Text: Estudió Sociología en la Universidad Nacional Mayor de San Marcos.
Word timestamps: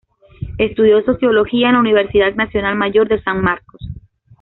Estudió 0.57 1.03
Sociología 1.03 1.67
en 1.67 1.73
la 1.75 1.79
Universidad 1.81 2.33
Nacional 2.33 2.75
Mayor 2.75 3.07
de 3.07 3.21
San 3.21 3.39
Marcos. 3.43 3.79